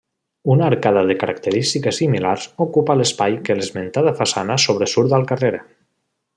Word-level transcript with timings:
Una 0.53 0.63
arcada 0.69 1.03
de 1.09 1.15
característiques 1.23 1.99
similars 2.01 2.47
ocupa 2.67 2.97
l'espai 3.03 3.37
que 3.49 3.59
l'esmentada 3.61 4.17
façana 4.23 4.59
sobresurt 4.67 5.19
al 5.21 5.31
carrer. 5.35 5.57